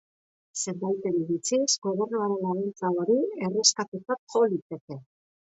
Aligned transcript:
Zenbaiten 0.61 1.19
iritziz, 1.23 1.67
gobernuaren 1.87 2.41
laguntza 2.47 2.91
hori 3.03 3.19
erreskatetzat 3.49 4.37
jo 4.37 4.43
liteke. 4.55 5.03